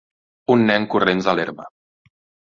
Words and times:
Un 0.53 0.63
nen 0.69 0.87
corrents 0.93 1.29
a 1.33 1.35
l'herba 1.41 1.67